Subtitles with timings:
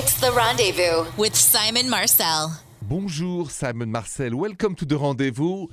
[0.00, 2.60] It's The Rendezvous with Simon Marcel.
[2.82, 4.36] Bonjour, Simon Marcel.
[4.36, 5.66] Welcome to the rendezvous.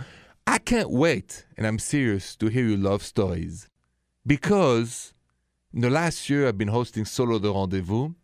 [0.47, 3.69] I can't wait, and I'm serious, to hear your love stories.
[4.25, 5.13] Because
[5.71, 8.15] in the last year, I've been hosting Solo the Rendezvous,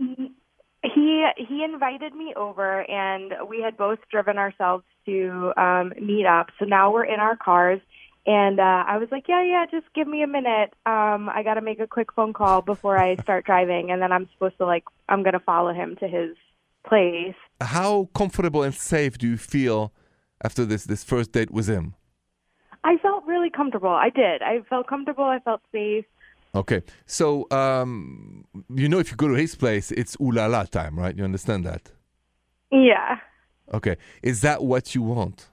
[0.83, 6.51] He he invited me over, and we had both driven ourselves to um, meet up.
[6.59, 7.81] So now we're in our cars,
[8.27, 10.75] and uh, I was like, "Yeah, yeah, just give me a minute.
[10.87, 14.13] Um, I got to make a quick phone call before I start driving, and then
[14.13, 16.37] I'm supposed to like I'm gonna follow him to his
[16.87, 19.93] place." How comfortable and safe do you feel
[20.45, 21.95] after this this first date with him?
[22.85, 23.89] I felt really comfortable.
[23.91, 24.43] I did.
[24.43, 25.25] I felt comfortable.
[25.25, 26.05] I felt safe.
[26.55, 30.65] Okay, so um, you know if you go to his place, it's ooh la la
[30.65, 31.17] time, right?
[31.17, 31.91] You understand that?
[32.71, 33.19] Yeah.
[33.75, 35.49] Okay, is that what you want?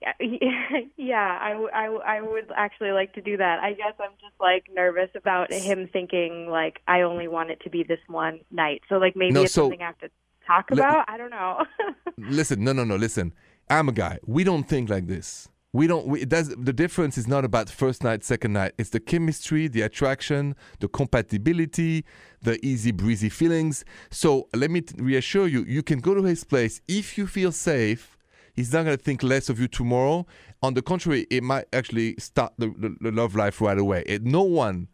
[0.00, 0.12] Yeah,
[0.96, 3.58] yeah, I would actually like to do that.
[3.60, 7.70] I guess I'm just like nervous about him thinking like I only want it to
[7.70, 8.82] be this one night.
[8.88, 10.08] So like maybe No, it's so- something I have to
[10.46, 11.04] talk about.
[11.08, 11.64] I don't know.
[12.18, 12.96] Listen, no, no, no.
[12.96, 13.32] Listen,
[13.68, 14.18] I'm a guy.
[14.26, 15.48] We don't think like this.
[15.72, 16.06] We don't.
[16.06, 16.48] We, does.
[16.50, 18.72] The difference is not about first night, second night.
[18.78, 22.04] It's the chemistry, the attraction, the compatibility,
[22.42, 23.84] the easy breezy feelings.
[24.10, 27.50] So let me t- reassure you: you can go to his place if you feel
[27.50, 28.16] safe.
[28.54, 30.26] He's not going to think less of you tomorrow.
[30.62, 34.04] On the contrary, it might actually start the, the, the love life right away.
[34.06, 34.86] It, no one,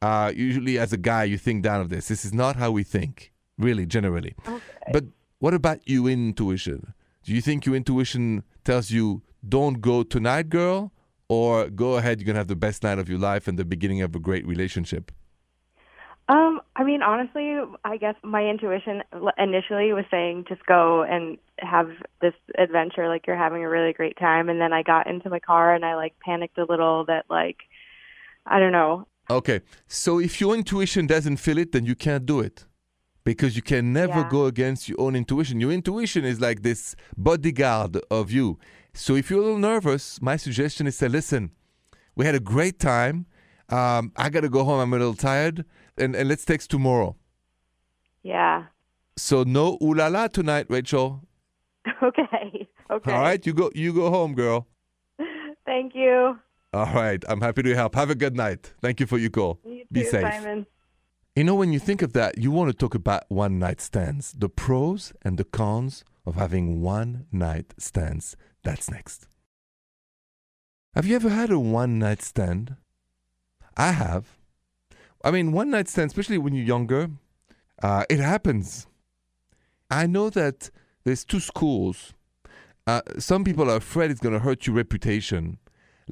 [0.00, 2.08] uh, usually as a guy, you think down of this.
[2.08, 3.31] This is not how we think,
[3.62, 4.34] really, generally.
[4.92, 5.04] But
[5.38, 6.94] what about your intuition?
[7.24, 10.92] Do you think your intuition tells you don't go tonight, girl,
[11.28, 12.20] or go ahead?
[12.20, 14.46] You're gonna have the best night of your life and the beginning of a great
[14.46, 15.12] relationship.
[16.28, 19.02] um, I mean, honestly, I guess my intuition
[19.38, 21.90] initially was saying just go and have
[22.20, 24.48] this adventure, like you're having a really great time.
[24.48, 27.58] And then I got into my car and I like panicked a little that like
[28.46, 29.06] I don't know.
[29.30, 32.64] Okay, so if your intuition doesn't feel it, then you can't do it.
[33.24, 34.28] Because you can never Yeah.
[34.30, 35.60] go against your own intuition.
[35.60, 38.58] Your intuition is like this bodyguard of you.
[38.94, 41.52] So if you're a little nervous, my suggestion is say, listen,
[42.16, 43.26] we had a great time.
[43.68, 44.80] Um, I got to go home.
[44.80, 45.64] I'm a little tired.
[45.96, 47.16] And, and let's text tomorrow.
[48.22, 48.64] Yeah.
[49.16, 51.22] So no ooh la la tonight, Rachel.
[52.02, 52.68] Okay.
[52.90, 53.12] Okay.
[53.12, 54.66] All right, you go you go home, girl.
[55.66, 56.36] Thank you.
[56.74, 57.94] All right, I'm happy to help.
[57.94, 58.72] Have a good night.
[58.80, 59.58] Thank you for your call.
[59.64, 60.22] You Be too, safe.
[60.32, 60.66] Simon.
[61.34, 64.32] You know, when you think of that, you want to talk about one night stands,
[64.32, 68.36] the pros and the cons of having one night stands.
[68.62, 69.28] That's next.
[70.94, 72.76] Have you ever had a one night stand?
[73.78, 74.36] I have.
[75.24, 77.08] I mean, one night stand, especially when you're younger,
[77.82, 78.86] uh, it happens.
[79.90, 80.70] I know that
[81.04, 82.12] there's two schools.
[82.86, 85.58] Uh, some people are afraid it's going to hurt your reputation.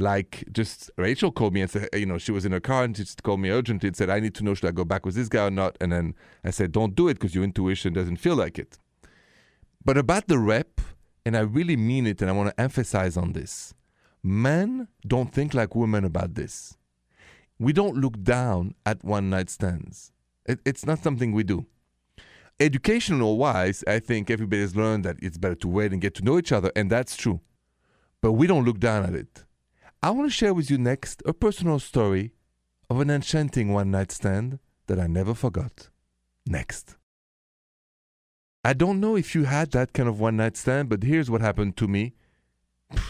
[0.00, 2.96] Like, just Rachel called me and said, you know, she was in her car and
[2.96, 5.14] she called me urgently and said, I need to know should I go back with
[5.14, 5.76] this guy or not?
[5.78, 8.78] And then I said, don't do it because your intuition doesn't feel like it.
[9.84, 10.80] But about the rep,
[11.26, 13.74] and I really mean it, and I want to emphasize on this
[14.22, 16.76] men don't think like women about this.
[17.58, 20.12] We don't look down at one night stands,
[20.46, 21.66] it, it's not something we do.
[22.58, 26.38] Educational wise, I think everybody's learned that it's better to wait and get to know
[26.38, 27.40] each other, and that's true.
[28.22, 29.44] But we don't look down at it.
[30.02, 32.32] I want to share with you next a personal story
[32.88, 35.90] of an enchanting one night stand that I never forgot.
[36.46, 36.96] Next.
[38.64, 41.42] I don't know if you had that kind of one night stand, but here's what
[41.42, 42.14] happened to me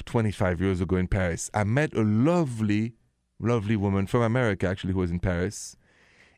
[0.05, 1.49] 25 years ago in Paris.
[1.55, 2.95] I met a lovely,
[3.39, 5.77] lovely woman from America, actually, who was in Paris.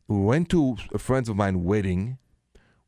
[0.06, 2.18] we went to a friend of mine wedding.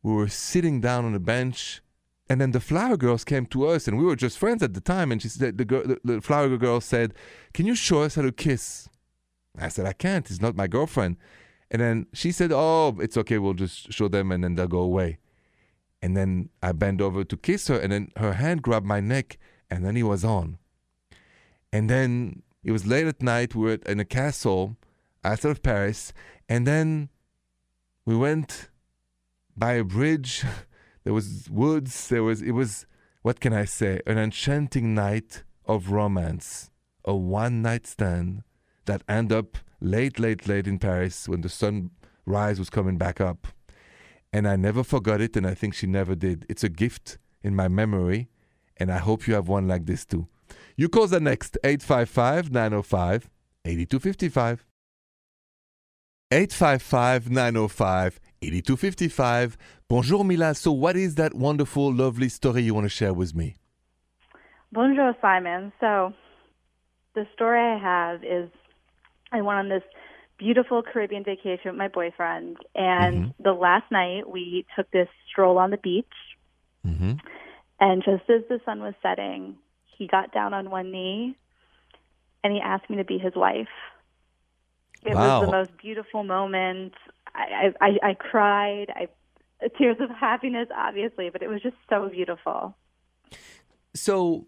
[0.03, 1.81] We were sitting down on a bench,
[2.29, 4.81] and then the flower girls came to us, and we were just friends at the
[4.81, 5.13] time.
[5.13, 7.15] And she said, the, the, the flower girl said,
[7.53, 8.89] "Can you show us how to kiss?"
[9.59, 10.31] I said, "I can't.
[10.31, 11.17] It's not my girlfriend."
[11.71, 13.39] And then she said, "Oh, it's okay.
[13.39, 15.19] We'll just show them, and then they'll go away."
[16.01, 19.39] And then I bent over to kiss her, and then her hand grabbed my neck,
[19.71, 20.59] and then he was on.
[21.73, 23.55] And then it was late at night.
[23.55, 24.77] We were in a castle
[25.23, 26.15] outside of Paris,
[26.49, 27.11] and then
[28.07, 28.71] we went
[29.57, 30.43] by a bridge.
[31.05, 32.09] there was woods.
[32.09, 32.87] There was it was
[33.23, 34.01] what can I say?
[34.07, 36.71] An enchanting night of romance,
[37.05, 38.43] a one night stand
[38.87, 43.49] that ended up late, late, late in Paris when the sunrise was coming back up.
[44.33, 46.45] And I never forgot it, and I think she never did.
[46.49, 48.29] It's a gift in my memory,
[48.77, 50.27] and I hope you have one like this too.
[50.77, 53.31] You call the next 855 905
[53.65, 54.67] 8255.
[56.31, 59.57] 855 905 8255.
[59.89, 60.55] Bonjour, Mila.
[60.55, 63.57] So, what is that wonderful, lovely story you want to share with me?
[64.73, 65.73] Bonjour, Simon.
[65.81, 66.13] So,
[67.15, 68.51] the story I have is
[69.33, 69.83] I went on this
[70.39, 73.43] beautiful Caribbean vacation with my boyfriend, and mm-hmm.
[73.43, 76.07] the last night we took this stroll on the beach.
[76.87, 77.15] Mm-hmm.
[77.81, 79.57] And just as the sun was setting,
[79.97, 81.37] he got down on one knee
[82.43, 83.69] and he asked me to be his wife.
[85.03, 85.41] It wow.
[85.41, 86.95] was the most beautiful moment.
[87.35, 88.87] I, I, I cried.
[88.95, 89.09] I
[89.79, 92.77] tears of happiness, obviously, but it was just so beautiful.
[93.95, 94.47] So,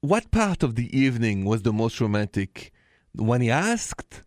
[0.00, 2.72] what part of the evening was the most romantic?
[3.14, 4.22] When he asked,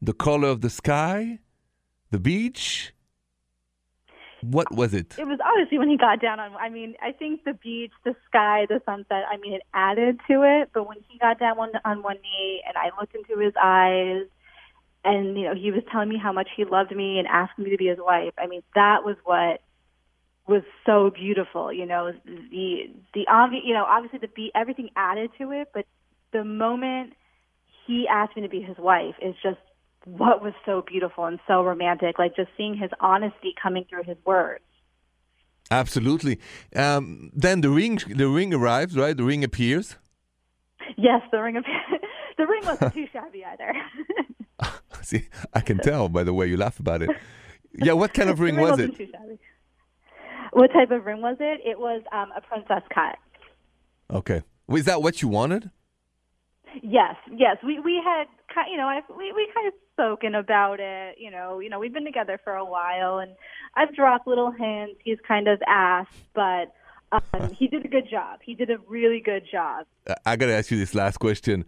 [0.00, 1.40] the color of the sky,
[2.10, 2.92] the beach,
[4.42, 5.16] what was it?
[5.18, 6.54] It was obviously when he got down on.
[6.56, 9.24] I mean, I think the beach, the sky, the sunset.
[9.30, 10.70] I mean, it added to it.
[10.72, 14.24] But when he got down on, on one knee and I looked into his eyes,
[15.04, 17.70] and you know, he was telling me how much he loved me and asked me
[17.70, 18.34] to be his wife.
[18.38, 19.60] I mean, that was what
[20.46, 21.72] was so beautiful.
[21.72, 23.62] You know, the the obvious.
[23.64, 25.86] You know, obviously the beat, everything added to it, but
[26.32, 27.14] the moment
[27.86, 29.58] he asked me to be his wife is just
[30.04, 34.16] what was so beautiful and so romantic, like just seeing his honesty coming through his
[34.24, 34.64] words.
[35.70, 36.40] Absolutely.
[36.74, 39.16] Um, then the ring, the ring arrives, right?
[39.16, 39.96] The ring appears.
[40.96, 42.00] Yes, the ring appears.
[42.38, 43.72] the ring wasn't too shabby either.
[45.02, 47.10] See, I can tell by the way you laugh about it.
[47.72, 48.90] Yeah, what kind of ring, was it?
[50.52, 51.60] What type of ring was it?
[51.64, 53.16] It was um, a princess cut.
[54.12, 54.42] Okay.
[54.66, 55.70] Was that what you wanted?
[56.82, 57.56] Yes, yes.
[57.64, 58.24] We we had
[58.70, 61.16] you know I we we kind of spoken about it.
[61.18, 63.32] You know, you know we've been together for a while, and
[63.76, 65.00] I've dropped little hints.
[65.04, 66.72] He's kind of asked, but
[67.12, 68.40] um, he did a good job.
[68.42, 69.86] He did a really good job.
[70.24, 71.64] I got to ask you this last question.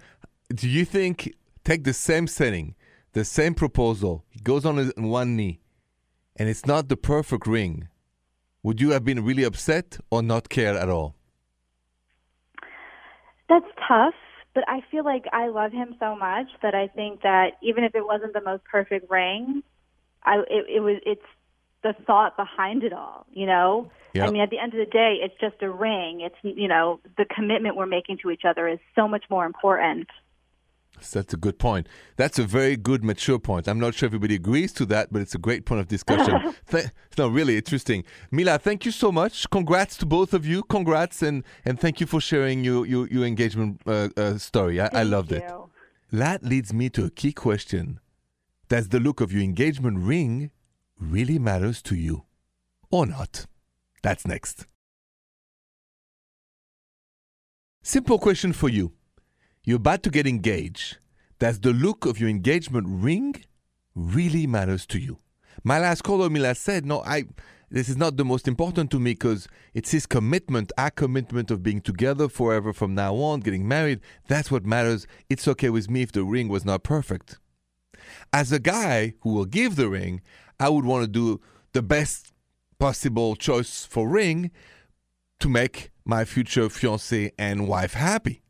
[0.55, 2.75] Do you think take the same setting,
[3.13, 5.61] the same proposal, he goes on his, one knee,
[6.37, 7.89] and it's not the perfect ring?
[8.63, 11.17] Would you have been really upset or not care at all?
[13.49, 14.15] That's tough
[14.55, 17.95] but I feel like I love him so much that I think that even if
[17.95, 19.63] it wasn't the most perfect ring,
[20.23, 21.23] I it, it was it's
[21.83, 23.91] the thought behind it all, you know?
[24.15, 24.29] Yep.
[24.29, 26.21] I mean, at the end of the day, it's just a ring.
[26.21, 30.07] It's, you know, the commitment we're making to each other is so much more important.
[31.11, 31.89] That's a good point.
[32.17, 33.69] That's a very good mature point.
[33.69, 36.55] I'm not sure everybody agrees to that, but it's a great point of discussion.
[36.71, 36.87] Th-
[37.19, 38.05] no, really interesting.
[38.31, 39.49] Mila, thank you so much.
[39.51, 40.63] Congrats to both of you.
[40.65, 44.81] Congrats and, and thank you for sharing your, your, your engagement uh, uh, story.
[44.81, 45.39] I, I loved you.
[45.39, 45.53] it.
[46.13, 47.99] That leads me to a key question
[48.69, 50.51] Does the look of your engagement ring
[50.99, 52.25] really matters to you
[52.91, 53.47] or not?
[54.03, 54.67] That's next.
[57.83, 58.93] Simple question for you.
[59.65, 60.99] You're about to get engaged.
[61.39, 63.45] Does the look of your engagement ring
[63.95, 65.19] really matters to you?
[65.63, 67.25] My last caller, Mila, said, no, I,
[67.71, 71.63] this is not the most important to me because it's his commitment, our commitment of
[71.63, 74.01] being together forever from now on, getting married.
[74.27, 75.07] That's what matters.
[75.31, 77.39] It's okay with me if the ring was not perfect.
[78.33, 80.23] As a guy who will give the ring,
[80.59, 81.41] I would want to do
[81.73, 82.33] the best
[82.81, 84.51] possible choice for ring
[85.39, 88.42] to make my future fiance and wife happy.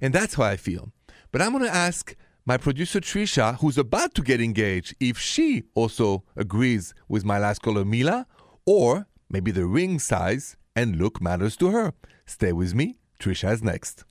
[0.00, 0.92] And that's how I feel.
[1.32, 2.14] But I'm going to ask
[2.46, 7.60] my producer Trisha, who's about to get engaged, if she also agrees with my last
[7.60, 8.26] caller, Mila,
[8.64, 11.92] or maybe the ring size and look matters to her.
[12.24, 12.98] Stay with me.
[13.20, 14.04] Trisha is next.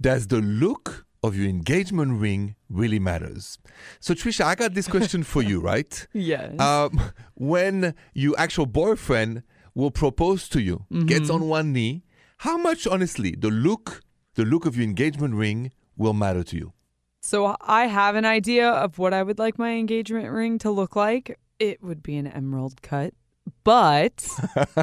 [0.00, 3.58] Does the look of your engagement ring really matters?
[4.00, 6.06] So, Trisha, I got this question for you, right?
[6.12, 6.58] yes.
[6.58, 6.98] Um,
[7.34, 9.42] when your actual boyfriend
[9.74, 11.06] will propose to you, mm-hmm.
[11.06, 12.04] gets on one knee,
[12.42, 14.02] how much, honestly, the look,
[14.34, 16.72] the look of your engagement ring will matter to you?
[17.20, 20.96] So I have an idea of what I would like my engagement ring to look
[20.96, 21.38] like.
[21.60, 23.14] It would be an emerald cut.
[23.62, 24.26] But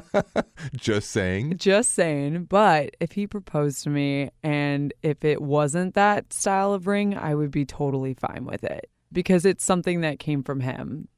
[0.73, 1.57] Just saying.
[1.57, 6.87] just saying, but if he proposed to me and if it wasn't that style of
[6.87, 11.09] ring, I would be totally fine with it because it's something that came from him.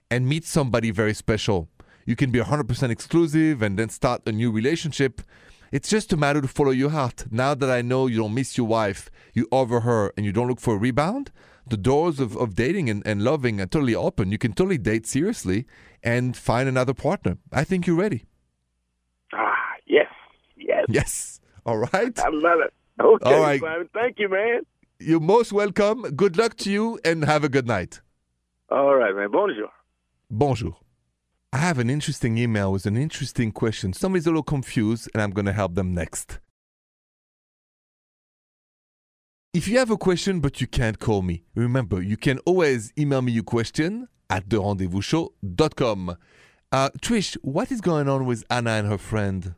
[0.09, 1.69] and meet somebody very special,
[2.07, 5.21] you can be 100% exclusive and then start a new relationship.
[5.71, 7.25] It's just a matter to follow your heart.
[7.29, 10.47] Now that I know you don't miss your wife, you over her, and you don't
[10.47, 11.31] look for a rebound,
[11.67, 14.31] the doors of, of dating and, and loving are totally open.
[14.31, 15.67] You can totally date seriously
[16.01, 17.37] and find another partner.
[17.51, 18.25] I think you're ready.
[19.33, 19.53] Ah,
[19.85, 20.07] yes,
[20.57, 20.85] yes.
[20.89, 21.39] Yes.
[21.63, 22.17] All right.
[22.19, 22.73] I love it.
[22.99, 23.61] Okay, All right.
[23.61, 23.89] Simon.
[23.93, 24.61] Thank you, man.
[25.05, 26.03] You're most welcome.
[26.15, 28.01] Good luck to you and have a good night.
[28.69, 29.31] All right, man.
[29.31, 29.69] Bonjour.
[30.29, 30.77] Bonjour.
[31.51, 33.93] I have an interesting email with an interesting question.
[33.93, 36.39] Somebody's a little confused, and I'm going to help them next.
[39.53, 43.21] If you have a question but you can't call me, remember you can always email
[43.21, 46.17] me your question at therendezvousshow.com.
[46.71, 49.53] Uh, Trish, what is going on with Anna and her friend?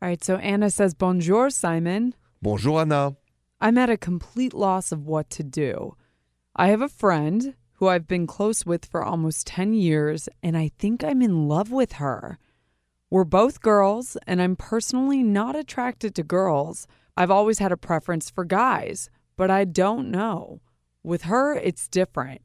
[0.00, 2.14] All right, so Anna says, Bonjour, Simon.
[2.40, 3.16] Bonjour, Anna.
[3.60, 5.94] I'm at a complete loss of what to do.
[6.56, 10.70] I have a friend who I've been close with for almost 10 years, and I
[10.78, 12.38] think I'm in love with her.
[13.10, 16.86] We're both girls, and I'm personally not attracted to girls.
[17.16, 20.60] I've always had a preference for guys, but I don't know.
[21.02, 22.40] With her, it's different.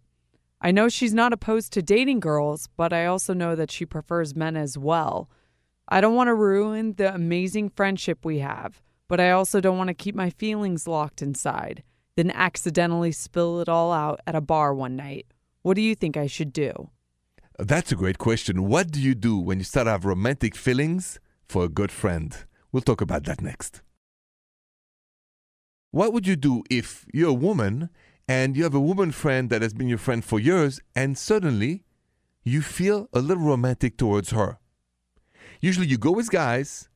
[0.60, 4.36] I know she's not opposed to dating girls, but I also know that she prefers
[4.36, 5.30] men as well.
[5.88, 9.90] I don't want to ruin the amazing friendship we have, but I also don't want
[9.90, 11.84] to keep my feelings locked inside,
[12.16, 15.28] then accidentally spill it all out at a bar one night.
[15.62, 16.90] What do you think I should do?
[17.58, 18.68] That's a great question.
[18.68, 22.36] What do you do when you start to have romantic feelings for a good friend?
[22.72, 23.82] We'll talk about that next.
[25.92, 27.90] What would you do if you're a woman
[28.28, 31.86] and you have a woman friend that has been your friend for years and suddenly
[32.44, 34.60] you feel a little romantic towards her?
[35.62, 36.90] Usually you go with guys,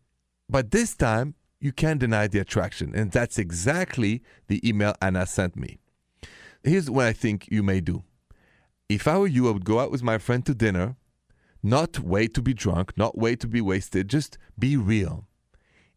[0.50, 2.94] but this time you can't deny the attraction.
[2.96, 5.80] And that's exactly the email Anna sent me.
[6.64, 8.04] Here's what I think you may do.
[8.88, 10.96] If I were you, I would go out with my friend to dinner,
[11.62, 15.28] not wait to be drunk, not wait to be wasted, just be real.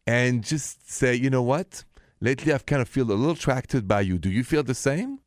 [0.06, 1.84] And just say, you know what?
[2.20, 4.18] Lately I've kind of feel a little attracted by you.
[4.18, 5.20] Do you feel the same?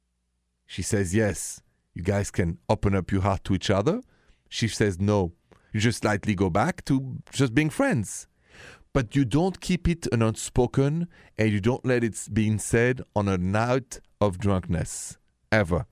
[0.65, 1.61] She says yes.
[1.93, 4.01] You guys can open up your heart to each other.
[4.49, 5.33] She says no.
[5.73, 8.27] You just slightly go back to just being friends.
[8.95, 13.27] But you don't keep it an unspoken and you don't let it being said on
[13.27, 15.17] a night of drunkenness.
[15.51, 15.85] Ever.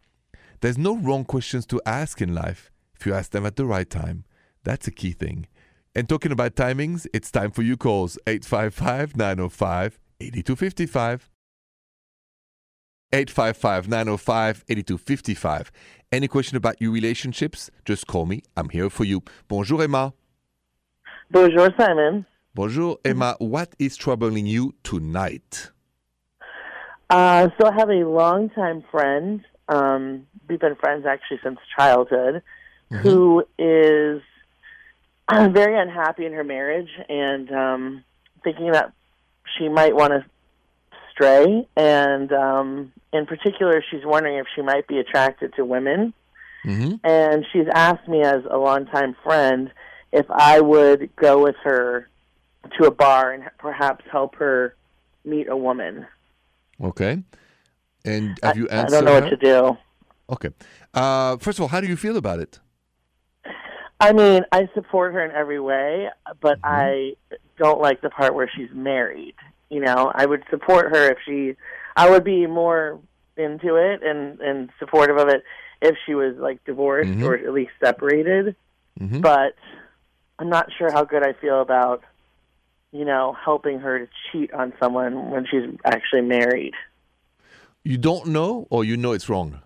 [0.61, 3.89] There's no wrong questions to ask in life if you ask them at the right
[3.89, 4.23] time.
[4.63, 5.47] That's a key thing.
[5.93, 11.29] And talking about timings, it's time for you calls 855 905 8255.
[13.11, 15.71] 855 905 8255.
[16.09, 17.69] Any question about your relationships?
[17.83, 18.43] Just call me.
[18.55, 19.23] I'm here for you.
[19.49, 20.13] Bonjour, Emma.
[21.29, 22.25] Bonjour, Simon.
[22.55, 23.35] Bonjour, Emma.
[23.39, 25.71] What is troubling you tonight?
[27.09, 29.43] Uh, so I have a longtime friend.
[29.67, 32.43] Um, we've been friends actually since childhood,
[32.91, 34.21] who is
[35.29, 38.03] uh, very unhappy in her marriage and um,
[38.43, 38.93] thinking that
[39.57, 40.23] she might want to
[41.11, 41.67] stray.
[41.75, 46.13] and um, in particular, she's wondering if she might be attracted to women.
[46.67, 46.95] Mm-hmm.
[47.03, 49.71] And she's asked me as a longtime friend
[50.11, 52.09] if I would go with her
[52.79, 54.75] to a bar and perhaps help her
[55.25, 56.05] meet a woman.
[56.81, 57.23] Okay.
[58.05, 58.95] And have I, you I answered?
[58.97, 59.21] don't know her?
[59.21, 59.77] what to do.
[60.29, 60.49] Okay.
[60.93, 62.59] Uh, first of all, how do you feel about it?
[63.99, 66.09] I mean, I support her in every way,
[66.41, 66.65] but Mm-hmm.
[66.65, 67.13] I
[67.57, 69.35] don't like the part where she's married.
[69.69, 71.55] You know, I would support her if she.
[71.95, 72.99] I would be more
[73.37, 75.43] into it and and supportive of it
[75.81, 77.23] if she was like divorced Mhm.
[77.25, 78.55] or at least separated.
[78.99, 79.21] Mhm.
[79.21, 79.55] But
[80.39, 82.03] I'm not sure how good I feel about,
[82.93, 86.73] you know, helping her to cheat on someone when she's actually married.
[87.83, 89.59] You don't know, or you know it's wrong.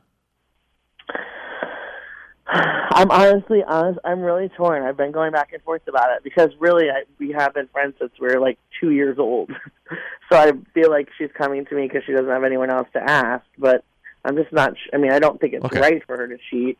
[2.49, 3.99] I'm honestly honest.
[4.05, 4.83] I'm really torn.
[4.83, 7.95] I've been going back and forth about it because really, I, we have been friends
[7.99, 9.51] since we were like two years old.
[10.31, 13.03] so I feel like she's coming to me because she doesn't have anyone else to
[13.03, 13.45] ask.
[13.57, 13.83] But
[14.23, 14.73] I'm just not.
[14.77, 15.79] Sh- I mean, I don't think it's Okay.
[15.79, 16.79] right for her to cheat.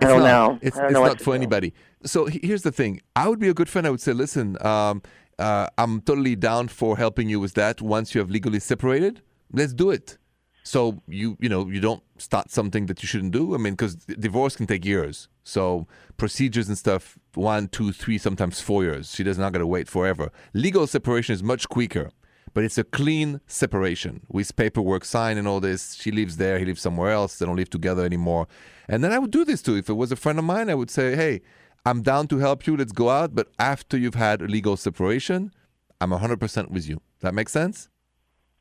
[0.00, 0.58] I don't not, know.
[0.62, 1.32] It's, don't it's know not for do.
[1.32, 1.74] anybody.
[2.04, 3.00] So here's the thing.
[3.14, 3.86] I would be a good friend.
[3.86, 5.02] I would say, listen, um,
[5.38, 7.80] uh, I'm totally down for helping you with that.
[7.80, 9.22] Once you have legally separated,
[9.52, 10.18] let's do it.
[10.64, 13.54] So you you know you don't start something that you shouldn't do.
[13.54, 15.28] I mean, because divorce can take years.
[15.42, 19.12] So procedures and stuff, one, two, three, sometimes four years.
[19.12, 20.30] She does not got to wait forever.
[20.54, 22.12] Legal separation is much quicker,
[22.54, 25.94] but it's a clean separation with paperwork signed and all this.
[25.94, 27.38] She lives there, he lives somewhere else.
[27.38, 28.46] They don't live together anymore.
[28.88, 29.76] And then I would do this too.
[29.76, 31.40] If it was a friend of mine, I would say, hey,
[31.86, 32.76] I'm down to help you.
[32.76, 33.34] Let's go out.
[33.34, 35.52] But after you've had a legal separation,
[36.00, 37.00] I'm 100% with you.
[37.20, 37.88] That makes sense?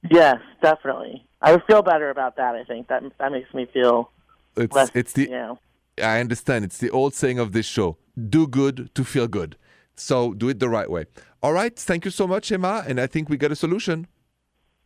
[0.09, 1.27] Yes, definitely.
[1.41, 2.55] I would feel better about that.
[2.55, 4.11] I think that that makes me feel
[4.55, 4.91] It's, less.
[4.93, 5.59] it's the you know.
[6.01, 6.65] I understand.
[6.65, 7.97] It's the old saying of this show
[8.29, 9.57] do good to feel good.
[9.95, 11.05] So do it the right way.
[11.43, 11.77] All right.
[11.77, 12.83] Thank you so much, Emma.
[12.87, 14.07] And I think we got a solution.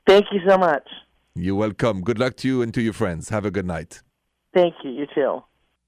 [0.07, 0.87] Thank you so much.
[1.35, 2.01] You're welcome.
[2.01, 3.29] Good luck to you and to your friends.
[3.29, 4.01] Have a good night.
[4.53, 4.91] Thank you.
[4.91, 5.43] You too.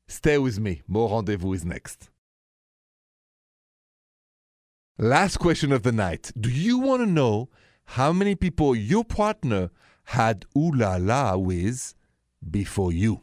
[0.07, 0.81] Stay with me.
[0.87, 2.09] More rendezvous is next.
[4.97, 6.31] Last question of the night.
[6.39, 7.49] Do you want to know
[7.85, 9.69] how many people your partner
[10.05, 11.93] had ooh la la with
[12.49, 13.21] before you?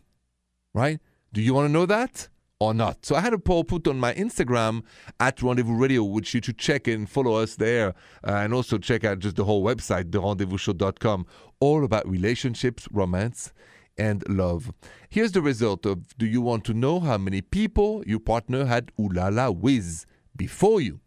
[0.73, 1.01] Right?
[1.33, 2.29] Do you want to know that
[2.61, 3.05] or not?
[3.05, 4.83] So I had a poll put on my Instagram
[5.21, 7.95] at Rendezvous Radio, which you should check and follow us there.
[8.27, 11.27] Uh, and also check out just the whole website, therendezvousshow.com,
[11.61, 13.53] all about relationships, romance,
[13.97, 14.73] and love.
[15.09, 18.91] Here's the result of Do you want to know how many people your partner had
[18.99, 21.01] ooh la la with before you?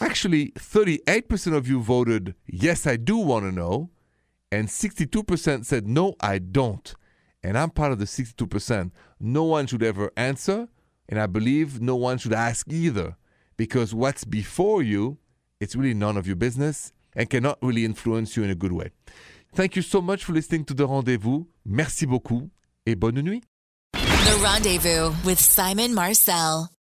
[0.00, 3.90] Actually, 38% of you voted, yes, I do want to know,
[4.50, 6.94] and 62% said, no, I don't.
[7.42, 8.92] And I'm part of the 62%.
[9.20, 10.68] No one should ever answer,
[11.08, 13.16] and I believe no one should ask either,
[13.56, 15.18] because what's before you,
[15.60, 18.90] it's really none of your business and cannot really influence you in a good way.
[19.54, 21.44] Thank you so much for listening to The Rendezvous.
[21.64, 22.50] Merci beaucoup
[22.86, 23.42] et bonne nuit.
[23.92, 26.72] The Rendezvous with Simon Marcel.